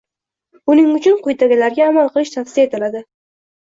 Buning 0.69 0.87
uchun 0.99 1.21
quyidagilarga 1.27 1.85
amal 1.91 2.11
qilish 2.17 2.35
tavsiya 2.39 2.67
etiladi. 2.71 3.07